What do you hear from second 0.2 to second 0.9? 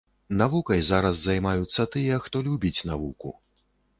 Навукай